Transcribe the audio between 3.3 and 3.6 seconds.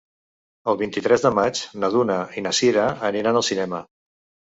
al